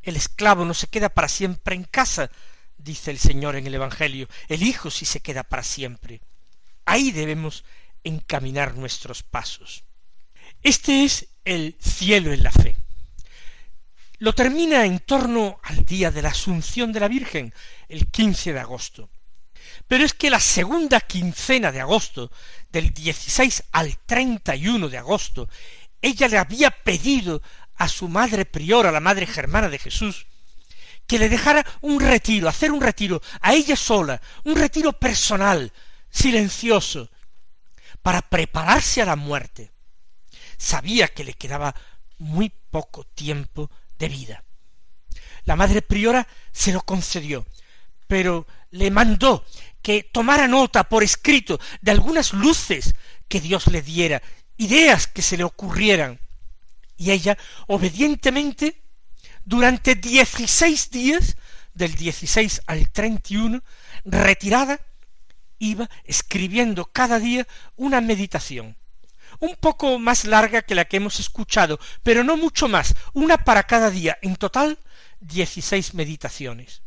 El 0.01 0.15
esclavo 0.15 0.65
no 0.65 0.73
se 0.73 0.87
queda 0.87 1.09
para 1.09 1.27
siempre 1.27 1.75
en 1.75 1.83
casa, 1.83 2.31
dice 2.77 3.11
el 3.11 3.19
Señor 3.19 3.55
en 3.55 3.67
el 3.67 3.75
Evangelio. 3.75 4.27
El 4.47 4.63
Hijo 4.63 4.89
sí 4.89 5.05
se 5.05 5.19
queda 5.19 5.43
para 5.43 5.63
siempre. 5.63 6.21
Ahí 6.85 7.11
debemos 7.11 7.63
encaminar 8.03 8.75
nuestros 8.75 9.23
pasos. 9.23 9.83
Este 10.61 11.03
es 11.03 11.27
el 11.45 11.75
cielo 11.79 12.33
en 12.33 12.43
la 12.43 12.51
fe 12.51 12.75
lo 14.19 14.33
termina 14.33 14.85
en 14.85 14.99
torno 14.99 15.59
al 15.63 15.85
día 15.85 16.11
de 16.11 16.21
la 16.21 16.29
Asunción 16.29 16.91
de 16.91 16.99
la 16.99 17.07
Virgen, 17.07 17.53
el 17.87 18.07
15 18.07 18.53
de 18.53 18.59
agosto. 18.59 19.09
Pero 19.87 20.03
es 20.03 20.13
que 20.13 20.29
la 20.29 20.41
segunda 20.41 20.99
quincena 20.99 21.71
de 21.71 21.79
agosto, 21.79 22.31
del 22.69 22.93
16 22.93 23.63
al 23.71 23.97
31 24.05 24.89
de 24.89 24.97
agosto, 24.97 25.49
ella 26.01 26.27
le 26.27 26.37
había 26.37 26.69
pedido 26.69 27.41
a 27.75 27.87
su 27.87 28.09
madre 28.09 28.45
priora, 28.45 28.91
la 28.91 28.99
madre 28.99 29.25
germana 29.25 29.69
de 29.69 29.79
Jesús, 29.79 30.27
que 31.07 31.17
le 31.17 31.29
dejara 31.29 31.65
un 31.81 32.01
retiro, 32.01 32.49
hacer 32.49 32.71
un 32.71 32.81
retiro 32.81 33.21
a 33.39 33.53
ella 33.53 33.77
sola, 33.77 34.21
un 34.43 34.57
retiro 34.57 34.93
personal, 34.93 35.71
silencioso, 36.09 37.09
para 38.09 38.23
prepararse 38.23 39.03
a 39.03 39.05
la 39.05 39.15
muerte. 39.15 39.71
Sabía 40.57 41.09
que 41.09 41.23
le 41.23 41.35
quedaba 41.35 41.75
muy 42.17 42.49
poco 42.49 43.03
tiempo 43.03 43.69
de 43.99 44.09
vida. 44.09 44.43
La 45.45 45.55
madre 45.55 45.83
priora 45.83 46.27
se 46.51 46.73
lo 46.73 46.81
concedió, 46.81 47.45
pero 48.07 48.47
le 48.71 48.89
mandó 48.89 49.45
que 49.83 50.01
tomara 50.01 50.47
nota 50.47 50.89
por 50.89 51.03
escrito 51.03 51.59
de 51.81 51.91
algunas 51.91 52.33
luces 52.33 52.95
que 53.27 53.41
Dios 53.41 53.67
le 53.67 53.83
diera, 53.83 54.23
ideas 54.57 55.05
que 55.05 55.21
se 55.21 55.37
le 55.37 55.43
ocurrieran. 55.43 56.19
Y 56.97 57.11
ella, 57.11 57.37
obedientemente, 57.67 58.81
durante 59.45 59.93
dieciséis 59.93 60.89
días, 60.89 61.37
del 61.75 61.93
dieciséis 61.93 62.63
al 62.65 62.89
treinta 62.89 63.35
y 63.35 63.37
uno, 63.37 63.63
retirada, 64.03 64.79
iba 65.59 65.89
escribiendo 66.05 66.85
cada 66.85 67.19
día 67.19 67.47
una 67.75 68.01
meditación 68.01 68.75
un 69.39 69.55
poco 69.55 69.99
más 69.99 70.25
larga 70.25 70.61
que 70.61 70.75
la 70.75 70.85
que 70.85 70.97
hemos 70.97 71.19
escuchado, 71.19 71.79
pero 72.03 72.23
no 72.23 72.37
mucho 72.37 72.67
más, 72.67 72.95
una 73.13 73.37
para 73.37 73.63
cada 73.63 73.89
día, 73.89 74.17
en 74.21 74.35
total 74.35 74.79
dieciséis 75.19 75.93
meditaciones. 75.93 76.81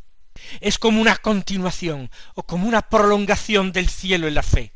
Es 0.61 0.79
como 0.79 1.01
una 1.01 1.17
continuación 1.17 2.11
o 2.35 2.43
como 2.43 2.67
una 2.67 2.83
prolongación 2.83 3.73
del 3.73 3.89
cielo 3.89 4.27
en 4.29 4.35
la 4.35 4.43
fe. 4.43 4.73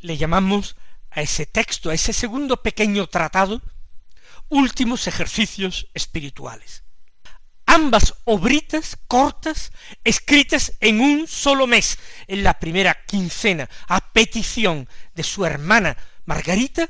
Le 0.00 0.16
llamamos 0.16 0.76
a 1.10 1.20
ese 1.20 1.46
texto, 1.46 1.90
a 1.90 1.94
ese 1.94 2.12
segundo 2.12 2.62
pequeño 2.62 3.06
tratado, 3.06 3.62
últimos 4.48 5.06
ejercicios 5.06 5.88
espirituales. 5.94 6.85
Ambas 7.76 8.14
obritas 8.24 8.96
cortas, 9.06 9.70
escritas 10.02 10.72
en 10.80 10.98
un 10.98 11.28
solo 11.28 11.66
mes, 11.66 11.98
en 12.26 12.42
la 12.42 12.58
primera 12.58 13.04
quincena, 13.04 13.68
a 13.86 14.14
petición 14.14 14.88
de 15.14 15.22
su 15.22 15.44
hermana 15.44 15.94
Margarita, 16.24 16.88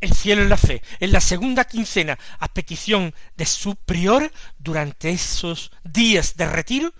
el 0.00 0.12
cielo 0.12 0.42
en 0.42 0.48
la 0.48 0.56
fe, 0.56 0.82
en 0.98 1.12
la 1.12 1.20
segunda 1.20 1.62
quincena, 1.62 2.18
a 2.40 2.48
petición 2.48 3.14
de 3.36 3.46
su 3.46 3.76
prior, 3.76 4.32
durante 4.58 5.10
esos 5.10 5.70
días 5.84 6.36
de 6.36 6.46
retiro, 6.46 6.92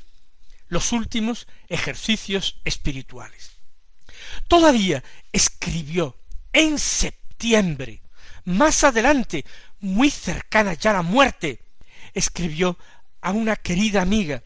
los 0.68 0.92
últimos 0.92 1.48
ejercicios 1.66 2.60
espirituales. 2.64 3.56
Todavía 4.46 5.02
escribió 5.32 6.16
en 6.52 6.78
septiembre, 6.78 8.00
más 8.44 8.84
adelante, 8.84 9.44
muy 9.80 10.12
cercana 10.12 10.74
ya 10.74 10.90
a 10.90 10.94
la 10.94 11.02
muerte, 11.02 11.64
escribió 12.14 12.78
a 13.24 13.32
una 13.32 13.56
querida 13.56 14.02
amiga, 14.02 14.44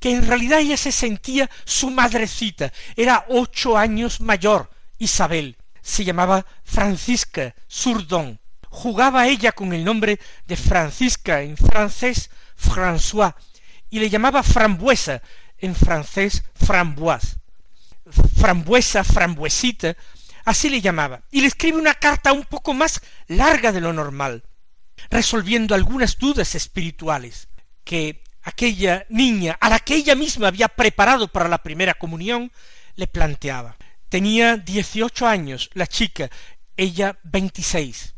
que 0.00 0.10
en 0.10 0.26
realidad 0.26 0.60
ella 0.60 0.78
se 0.78 0.90
sentía 0.90 1.48
su 1.64 1.90
madrecita, 1.90 2.72
era 2.96 3.26
ocho 3.28 3.76
años 3.76 4.20
mayor, 4.22 4.70
Isabel, 4.96 5.58
se 5.82 6.04
llamaba 6.04 6.44
Francisca 6.64 7.54
Sourdon. 7.68 8.40
Jugaba 8.70 9.28
ella 9.28 9.52
con 9.52 9.72
el 9.72 9.84
nombre 9.84 10.18
de 10.46 10.56
Francisca 10.56 11.42
en 11.42 11.56
francés 11.56 12.30
François 12.58 13.34
y 13.90 13.98
le 13.98 14.10
llamaba 14.10 14.42
frambuesa 14.42 15.22
en 15.58 15.74
francés 15.74 16.44
framboise. 16.54 17.36
Frambuesa, 18.38 19.04
frambuesita, 19.04 19.96
así 20.44 20.70
le 20.70 20.80
llamaba. 20.80 21.22
Y 21.30 21.42
le 21.42 21.48
escribe 21.48 21.78
una 21.78 21.94
carta 21.94 22.32
un 22.32 22.44
poco 22.44 22.72
más 22.72 23.02
larga 23.26 23.70
de 23.72 23.82
lo 23.82 23.92
normal, 23.92 24.44
resolviendo 25.10 25.74
algunas 25.74 26.16
dudas 26.18 26.54
espirituales 26.54 27.47
que 27.88 28.22
aquella 28.42 29.06
niña, 29.08 29.56
a 29.58 29.70
la 29.70 29.78
que 29.78 29.94
ella 29.94 30.14
misma 30.14 30.48
había 30.48 30.68
preparado 30.68 31.26
para 31.28 31.48
la 31.48 31.62
primera 31.62 31.94
comunión, 31.94 32.52
le 32.96 33.06
planteaba. 33.06 33.78
Tenía 34.10 34.58
dieciocho 34.58 35.26
años 35.26 35.70
la 35.72 35.86
chica, 35.86 36.28
ella 36.76 37.18
veintiséis, 37.22 38.14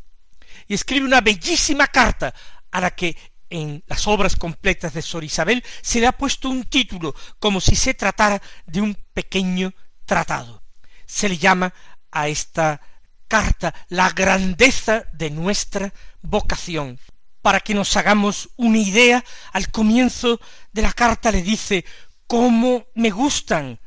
y 0.67 0.73
escribe 0.73 1.05
una 1.05 1.21
bellísima 1.21 1.87
carta 1.87 2.33
a 2.69 2.81
la 2.81 2.91
que 2.91 3.15
en 3.49 3.81
las 3.87 4.07
obras 4.07 4.35
completas 4.35 4.93
de 4.93 5.01
Sor 5.01 5.23
Isabel 5.23 5.63
se 5.81 6.01
le 6.01 6.07
ha 6.07 6.17
puesto 6.17 6.49
un 6.49 6.65
título 6.65 7.15
como 7.39 7.61
si 7.61 7.77
se 7.77 7.93
tratara 7.93 8.41
de 8.65 8.81
un 8.81 8.93
pequeño 9.13 9.71
tratado. 10.05 10.63
Se 11.05 11.29
le 11.29 11.37
llama 11.37 11.73
a 12.11 12.27
esta 12.27 12.81
carta 13.29 13.73
la 13.87 14.09
grandeza 14.09 15.05
de 15.13 15.29
nuestra 15.29 15.93
vocación. 16.21 16.99
Para 17.41 17.59
que 17.59 17.73
nos 17.73 17.95
hagamos 17.97 18.49
una 18.57 18.77
idea, 18.77 19.23
al 19.51 19.71
comienzo 19.71 20.39
de 20.71 20.81
la 20.81 20.93
carta 20.93 21.31
le 21.31 21.41
dice 21.41 21.85
cómo 22.27 22.85
me 22.95 23.09
gustan 23.09 23.79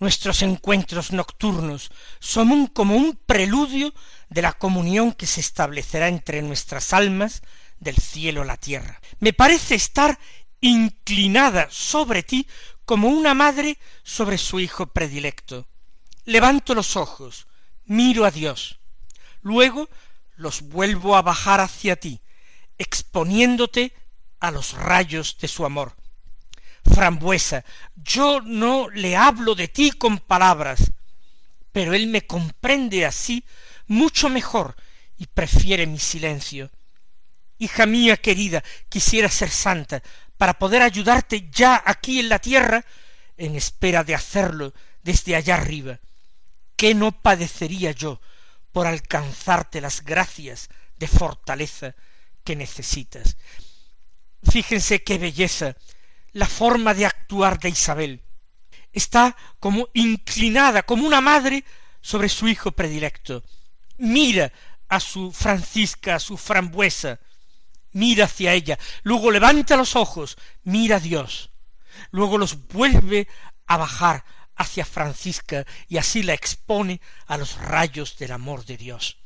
Nuestros 0.00 0.40
encuentros 0.40 1.12
nocturnos 1.12 1.90
son 2.20 2.68
como 2.68 2.96
un 2.96 3.20
preludio 3.26 3.92
de 4.30 4.40
la 4.40 4.54
comunión 4.54 5.12
que 5.12 5.26
se 5.26 5.40
establecerá 5.40 6.08
entre 6.08 6.40
nuestras 6.40 6.94
almas 6.94 7.42
del 7.80 7.96
cielo 7.96 8.40
a 8.40 8.46
la 8.46 8.56
tierra. 8.56 8.98
Me 9.18 9.34
parece 9.34 9.74
estar 9.74 10.18
inclinada 10.62 11.68
sobre 11.70 12.22
ti 12.22 12.46
como 12.86 13.08
una 13.08 13.34
madre 13.34 13.76
sobre 14.02 14.38
su 14.38 14.58
hijo 14.58 14.86
predilecto. 14.86 15.68
Levanto 16.24 16.74
los 16.74 16.96
ojos, 16.96 17.46
miro 17.84 18.24
a 18.24 18.30
Dios, 18.30 18.80
luego 19.42 19.90
los 20.34 20.62
vuelvo 20.62 21.14
a 21.14 21.22
bajar 21.22 21.60
hacia 21.60 21.96
ti, 21.96 22.22
exponiéndote 22.80 23.92
a 24.40 24.50
los 24.50 24.72
rayos 24.72 25.36
de 25.38 25.48
su 25.48 25.66
amor, 25.66 25.94
frambuesa, 26.82 27.62
yo 27.94 28.40
no 28.40 28.88
le 28.88 29.16
hablo 29.16 29.54
de 29.54 29.68
ti 29.68 29.92
con 29.92 30.18
palabras, 30.18 30.90
pero 31.72 31.92
él 31.92 32.06
me 32.06 32.26
comprende 32.26 33.04
así 33.04 33.44
mucho 33.86 34.30
mejor 34.30 34.76
y 35.18 35.26
prefiere 35.26 35.86
mi 35.86 35.98
silencio. 35.98 36.70
Hija 37.58 37.84
mía 37.84 38.16
querida, 38.16 38.64
quisiera 38.88 39.28
ser 39.28 39.50
santa 39.50 40.02
para 40.38 40.58
poder 40.58 40.80
ayudarte 40.80 41.50
ya 41.52 41.82
aquí 41.84 42.18
en 42.18 42.30
la 42.30 42.38
tierra, 42.38 42.82
en 43.36 43.56
espera 43.56 44.04
de 44.04 44.14
hacerlo 44.14 44.72
desde 45.02 45.36
allá 45.36 45.56
arriba. 45.56 46.00
¿Qué 46.76 46.94
no 46.94 47.12
padecería 47.12 47.90
yo 47.92 48.22
por 48.72 48.86
alcanzarte 48.86 49.82
las 49.82 50.02
gracias 50.02 50.70
de 50.96 51.08
fortaleza 51.08 51.94
que 52.44 52.56
necesitas? 52.56 53.36
Fíjense 54.42 55.02
qué 55.02 55.18
belleza 55.18 55.76
la 56.32 56.46
forma 56.46 56.94
de 56.94 57.06
actuar 57.06 57.58
de 57.58 57.68
Isabel. 57.70 58.22
Está 58.92 59.36
como 59.58 59.88
inclinada, 59.94 60.82
como 60.82 61.06
una 61.06 61.20
madre 61.20 61.64
sobre 62.00 62.28
su 62.28 62.48
hijo 62.48 62.72
predilecto. 62.72 63.42
Mira 63.98 64.52
a 64.88 64.98
su 64.98 65.32
Francisca, 65.32 66.16
a 66.16 66.20
su 66.20 66.36
frambuesa, 66.36 67.20
mira 67.92 68.24
hacia 68.24 68.54
ella, 68.54 68.78
luego 69.02 69.30
levanta 69.30 69.76
los 69.76 69.94
ojos, 69.94 70.36
mira 70.64 70.96
a 70.96 71.00
Dios, 71.00 71.50
luego 72.10 72.38
los 72.38 72.66
vuelve 72.68 73.28
a 73.66 73.76
bajar 73.76 74.24
hacia 74.56 74.84
Francisca 74.84 75.64
y 75.88 75.98
así 75.98 76.22
la 76.22 76.34
expone 76.34 77.00
a 77.26 77.36
los 77.36 77.56
rayos 77.56 78.18
del 78.18 78.32
amor 78.32 78.64
de 78.64 78.76
Dios. 78.76 79.18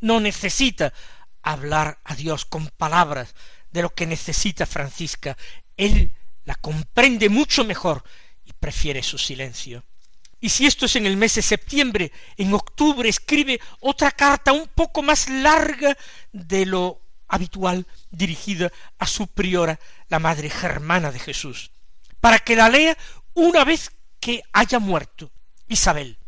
No 0.00 0.18
necesita 0.18 0.92
hablar 1.42 2.00
a 2.04 2.14
Dios 2.14 2.44
con 2.44 2.68
palabras 2.68 3.34
de 3.70 3.82
lo 3.82 3.94
que 3.94 4.06
necesita 4.06 4.66
Francisca. 4.66 5.36
Él 5.76 6.14
la 6.44 6.54
comprende 6.54 7.28
mucho 7.28 7.64
mejor 7.64 8.04
y 8.44 8.52
prefiere 8.52 9.02
su 9.02 9.18
silencio. 9.18 9.84
Y 10.40 10.48
si 10.48 10.66
esto 10.66 10.86
es 10.86 10.96
en 10.96 11.06
el 11.06 11.16
mes 11.16 11.36
de 11.36 11.42
septiembre, 11.42 12.10
en 12.36 12.52
octubre 12.52 13.08
escribe 13.08 13.60
otra 13.80 14.10
carta 14.10 14.52
un 14.52 14.68
poco 14.68 15.02
más 15.02 15.28
larga 15.28 15.96
de 16.32 16.66
lo 16.66 17.00
habitual 17.28 17.86
dirigida 18.10 18.70
a 18.98 19.06
su 19.06 19.28
priora, 19.28 19.78
la 20.08 20.18
madre 20.18 20.50
germana 20.50 21.12
de 21.12 21.20
Jesús, 21.20 21.70
para 22.20 22.40
que 22.40 22.56
la 22.56 22.68
lea 22.68 22.98
una 23.34 23.64
vez 23.64 23.92
que 24.20 24.42
haya 24.52 24.78
muerto 24.78 25.30
Isabel. 25.68 26.18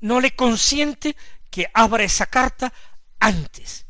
No 0.00 0.20
le 0.20 0.34
consiente 0.34 1.14
que 1.50 1.70
abra 1.72 2.02
esa 2.02 2.26
carta 2.26 2.72
antes. 3.20 3.83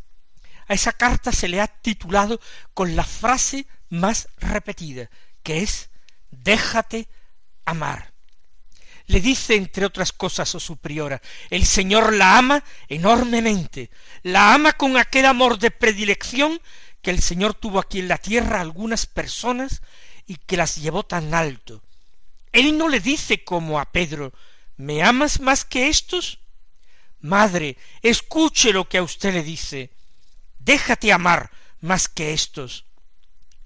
A 0.67 0.75
esa 0.75 0.93
carta 0.93 1.33
se 1.33 1.49
le 1.49 1.61
ha 1.61 1.67
titulado 1.67 2.41
con 2.73 2.97
la 2.97 3.05
frase 3.05 3.67
más 3.91 4.29
repetida, 4.39 5.11
que 5.43 5.63
es 5.63 5.91
déjate 6.31 7.09
amar. 7.65 8.13
Le 9.07 9.21
dice, 9.21 9.55
entre 9.55 9.85
otras 9.85 10.13
cosas, 10.13 10.55
a 10.55 10.61
su 10.61 10.79
priora, 10.79 11.21
el 11.51 11.67
Señor 11.67 12.15
la 12.15 12.39
ama 12.39 12.65
enormemente, 12.89 13.91
la 14.23 14.55
ama 14.55 14.73
con 14.73 14.97
aquel 14.97 15.27
amor 15.27 15.59
de 15.59 15.71
predilección 15.71 16.61
que 17.03 17.11
el 17.11 17.21
Señor 17.21 17.53
tuvo 17.53 17.79
aquí 17.79 17.99
en 17.99 18.09
la 18.09 18.17
tierra 18.17 18.59
a 18.59 18.63
algunas 18.63 19.05
personas 19.05 19.83
y 20.27 20.37
que 20.37 20.57
las 20.57 20.77
llevó 20.77 21.03
tan 21.03 21.35
alto. 21.35 21.83
Él 22.51 22.79
no 22.79 22.89
le 22.89 23.01
dice 23.01 23.45
como 23.45 23.79
a 23.79 23.93
Pedro, 23.93 24.33
¿me 24.79 25.03
amas 25.03 25.39
más 25.41 25.67
que 25.67 25.89
estos? 25.89 26.39
Madre, 27.21 27.77
escuche 28.01 28.73
lo 28.73 28.89
que 28.89 28.99
a 28.99 29.03
usted 29.03 29.35
le 29.35 29.43
dice, 29.43 29.91
déjate 30.65 31.13
amar 31.13 31.51
más 31.81 32.09
que 32.09 32.33
estos 32.33 32.87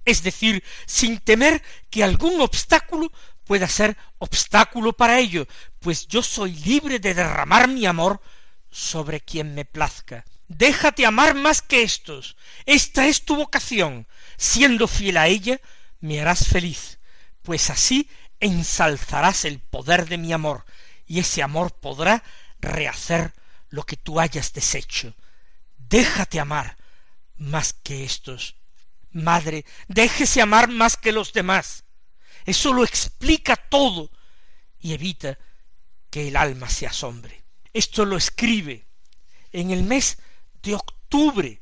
es 0.08 0.22
decir, 0.22 0.64
sin 0.86 1.18
temer 1.18 1.62
que 1.90 2.02
algún 2.02 2.40
obstáculo 2.40 3.12
pueda 3.44 3.68
ser 3.68 3.94
obstáculo 4.16 4.94
para 4.94 5.18
ello, 5.18 5.46
pues 5.80 6.08
yo 6.08 6.22
soy 6.22 6.54
libre 6.54 6.98
de 6.98 7.12
derramar 7.12 7.68
mi 7.68 7.84
amor 7.84 8.22
sobre 8.70 9.20
quien 9.20 9.54
me 9.54 9.66
plazca. 9.66 10.24
Déjate 10.48 11.04
amar 11.04 11.34
más 11.34 11.60
que 11.60 11.82
estos. 11.82 12.36
Esta 12.64 13.06
es 13.06 13.26
tu 13.26 13.36
vocación. 13.36 14.06
Siendo 14.38 14.88
fiel 14.88 15.18
a 15.18 15.26
ella, 15.26 15.60
me 16.00 16.22
harás 16.22 16.48
feliz, 16.48 16.98
pues 17.42 17.68
así 17.68 18.08
ensalzarás 18.40 19.44
el 19.44 19.58
poder 19.58 20.08
de 20.08 20.16
mi 20.16 20.32
amor, 20.32 20.64
y 21.06 21.18
ese 21.18 21.42
amor 21.42 21.74
podrá 21.74 22.22
rehacer 22.60 23.34
lo 23.68 23.82
que 23.82 23.98
tú 23.98 24.20
hayas 24.20 24.54
deshecho. 24.54 25.14
Déjate 25.76 26.40
amar 26.40 26.78
más 27.38 27.72
que 27.72 28.04
estos. 28.04 28.56
Madre, 29.10 29.64
déjese 29.88 30.42
amar 30.42 30.68
más 30.68 30.96
que 30.96 31.10
los 31.12 31.32
demás. 31.32 31.84
Eso 32.44 32.72
lo 32.72 32.84
explica 32.84 33.56
todo 33.56 34.10
y 34.80 34.92
evita 34.92 35.38
que 36.10 36.28
el 36.28 36.36
alma 36.36 36.68
se 36.68 36.86
asombre. 36.86 37.42
Esto 37.72 38.04
lo 38.04 38.16
escribe 38.16 38.86
en 39.52 39.70
el 39.70 39.82
mes 39.82 40.18
de 40.62 40.74
octubre 40.74 41.60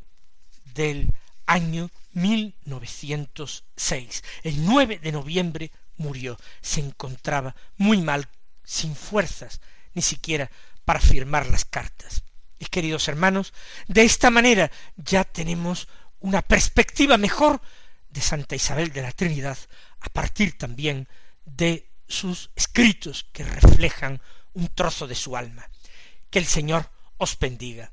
del 0.74 1.12
año 1.46 1.88
1906. 2.12 4.24
El 4.42 4.64
9 4.64 4.98
de 4.98 5.12
noviembre 5.12 5.70
murió. 5.96 6.36
Se 6.60 6.80
encontraba 6.80 7.54
muy 7.76 8.02
mal, 8.02 8.28
sin 8.64 8.96
fuerzas, 8.96 9.60
ni 9.94 10.02
siquiera 10.02 10.50
para 10.84 10.98
firmar 11.00 11.46
las 11.46 11.64
cartas. 11.64 12.24
Y 12.58 12.66
queridos 12.66 13.08
hermanos, 13.08 13.52
de 13.86 14.04
esta 14.04 14.30
manera 14.30 14.70
ya 14.96 15.24
tenemos 15.24 15.88
una 16.20 16.42
perspectiva 16.42 17.16
mejor 17.16 17.60
de 18.08 18.20
Santa 18.20 18.54
Isabel 18.56 18.92
de 18.92 19.02
la 19.02 19.12
Trinidad 19.12 19.58
a 20.00 20.08
partir 20.08 20.56
también 20.56 21.08
de 21.44 21.90
sus 22.08 22.50
escritos 22.56 23.26
que 23.32 23.44
reflejan 23.44 24.20
un 24.54 24.68
trozo 24.68 25.06
de 25.06 25.14
su 25.14 25.36
alma. 25.36 25.68
Que 26.30 26.38
el 26.38 26.46
Señor 26.46 26.90
os 27.18 27.38
bendiga. 27.38 27.92